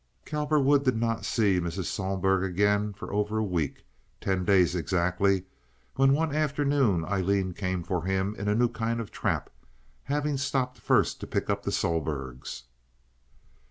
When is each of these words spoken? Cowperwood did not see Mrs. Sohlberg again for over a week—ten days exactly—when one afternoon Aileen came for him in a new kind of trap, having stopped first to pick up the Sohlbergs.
Cowperwood 0.25 0.83
did 0.83 0.97
not 0.97 1.25
see 1.25 1.59
Mrs. 1.59 1.85
Sohlberg 1.85 2.43
again 2.43 2.91
for 2.91 3.13
over 3.13 3.37
a 3.37 3.43
week—ten 3.43 4.43
days 4.43 4.73
exactly—when 4.73 6.11
one 6.13 6.33
afternoon 6.35 7.05
Aileen 7.05 7.53
came 7.53 7.83
for 7.83 8.03
him 8.05 8.33
in 8.35 8.47
a 8.47 8.55
new 8.55 8.67
kind 8.69 8.99
of 8.99 9.11
trap, 9.11 9.51
having 10.05 10.37
stopped 10.37 10.79
first 10.79 11.19
to 11.19 11.27
pick 11.27 11.51
up 11.51 11.61
the 11.61 11.71
Sohlbergs. 11.71 12.63